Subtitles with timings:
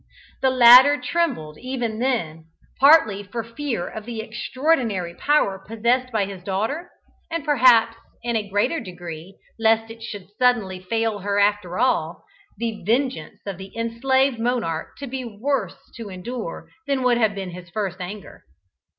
[0.41, 2.45] The latter trembled even then,
[2.79, 6.89] partly for fear of the extraordinary power possessed by his daughter,
[7.29, 12.23] and perhaps in a greater degree lest it should suddenly fail her after all,
[12.59, 17.51] and the vengeance of the enslaved monarch be worse to endure than would have been
[17.51, 18.45] his first anger.